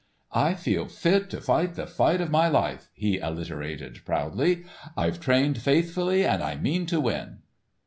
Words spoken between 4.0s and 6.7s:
proudly. "I've trained faithfully and I